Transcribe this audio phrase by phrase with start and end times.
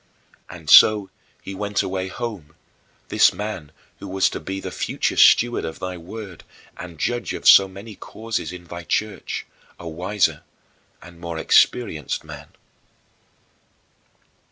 [0.49, 1.11] And so
[1.43, 2.55] he went away home,
[3.09, 6.43] this man who was to be the future steward of thy Word
[6.75, 9.45] and judge of so many causes in thy Church
[9.77, 10.41] a wiser
[11.03, 12.47] and more experienced man.